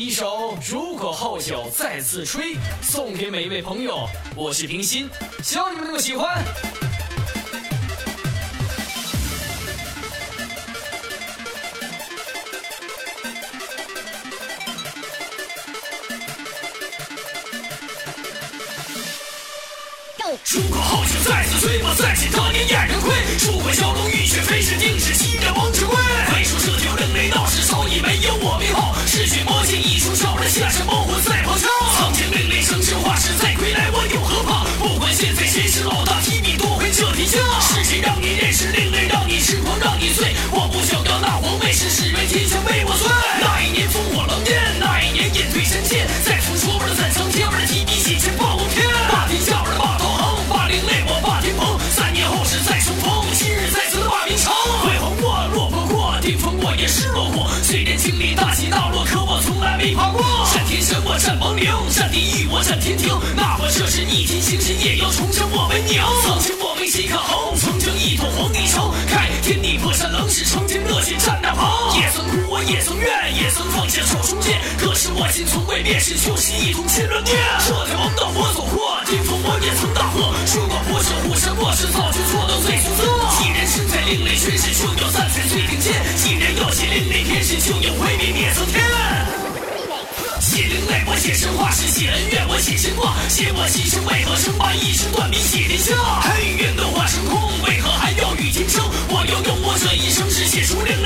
[0.00, 4.08] 一首《如果后酒再次吹》，送给每一位朋友。
[4.34, 5.10] 我是平心，
[5.44, 6.42] 希望你们能够喜欢。
[20.52, 22.59] 如果后酒再次吹，我再次当年
[40.52, 43.08] 我不想要那皇位，是世人天下为我醉。
[43.40, 48.86] 那一年烽火狼烟，那一年隐退神剑，再从说玩的赞成天玩的提笔写前报天。
[49.10, 51.78] 霸天下玩的霸道横，霸另类我霸天蓬。
[51.90, 54.52] 三年后是再重逢，今日再次霸名城。
[54.82, 57.48] 辉煌过，落魄过，顶峰过也失落过。
[57.62, 60.20] 虽然经历大起大落，可我从来没怕过。
[60.52, 63.08] 战天神我战亡灵，战地狱我战天庭。
[63.36, 66.02] 哪怕这是逆天行事，也要重生我为名。
[66.22, 68.16] 曾经我没谁可横，曾经一
[72.80, 74.58] 也曾怨，也曾放下手中剑。
[74.78, 77.36] 可是我心从未变，是就是一统千乱念。
[77.60, 80.32] 这条王道我走过，巅峰我也曾大破。
[80.48, 83.04] 如果不是虎山，我是早就做到最出色。
[83.36, 85.92] 既然身在另类圈世，就要站在最顶尖。
[86.16, 88.80] 既然要写另类天使，就要毁灭灭苍天。
[90.40, 93.12] 写另类，我写神话；是写恩怨，我写神话。
[93.28, 95.92] 写我牺牲，为何称霸一生断笔写天下？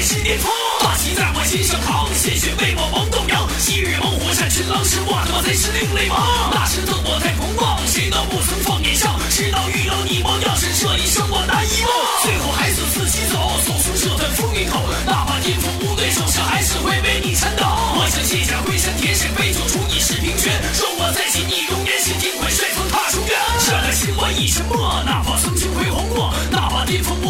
[0.00, 0.50] 是巅峰。
[0.80, 3.48] 大旗在我心上扛，鲜血为我王道扬。
[3.58, 6.20] 昔日猛虎战群狼，是我他才是另类王。
[6.52, 9.18] 那时的我太狂妄，谁都不曾放眼上。
[9.30, 11.92] 直到遇到你，我要是这一生我难遗忘。
[12.22, 14.84] 最后还是自己走，走出这段风雨口。
[15.06, 17.64] 哪怕巅峰无对手，这还是会为你缠斗。
[17.64, 20.52] 我想卸甲归山，铁血杯酒出一世平权。
[20.76, 23.32] 若我再起，你永远是天魁帅风踏中原。
[23.64, 25.02] 这段情我已沉默，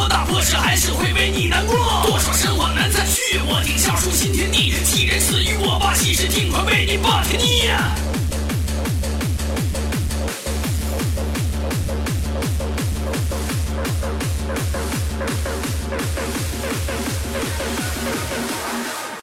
[0.08, 1.76] 打破，是还是会为你难过。
[2.06, 4.72] 多少神话难再续，我定下书新天地。
[4.84, 8.05] 既然赐予我霸气，是定会为你霸天地。